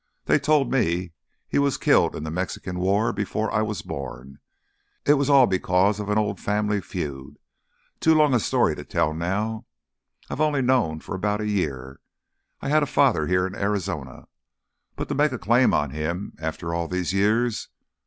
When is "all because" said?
5.29-5.99